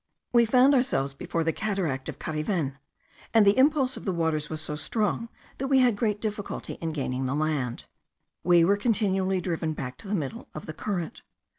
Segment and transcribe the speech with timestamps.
[0.33, 2.79] We found ourselves before the cataract of Cariven,
[3.35, 6.91] and the impulse of the waters was so strong, that we had great difficulty in
[6.91, 7.85] gaining the land.
[8.43, 11.21] We were continually driven back to the middle of the current.